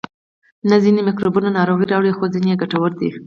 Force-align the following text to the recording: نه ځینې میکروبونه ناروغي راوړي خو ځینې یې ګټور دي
نه 0.69 0.75
ځینې 0.83 1.01
میکروبونه 1.07 1.49
ناروغي 1.57 1.85
راوړي 1.89 2.11
خو 2.17 2.23
ځینې 2.33 2.47
یې 2.51 2.59
ګټور 2.61 2.91
دي 2.99 3.09